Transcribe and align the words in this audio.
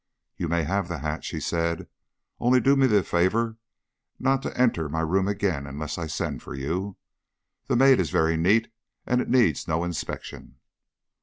"You 0.35 0.47
may 0.47 0.63
have 0.63 0.87
the 0.87 0.97
hat," 0.97 1.23
she 1.23 1.39
said. 1.39 1.87
"Only 2.39 2.59
do 2.59 2.75
me 2.75 2.87
the 2.87 3.03
favour 3.03 3.57
not 4.17 4.41
to 4.41 4.57
enter 4.59 4.89
my 4.89 5.01
room 5.01 5.27
again 5.27 5.67
unless 5.67 5.99
I 5.99 6.07
send 6.07 6.41
for 6.41 6.55
you. 6.55 6.97
The 7.67 7.75
maid 7.75 7.99
is 7.99 8.09
very 8.09 8.35
neat, 8.35 8.73
and 9.05 9.21
it 9.21 9.29
needs 9.29 9.67
no 9.67 9.83
inspection." 9.83 10.55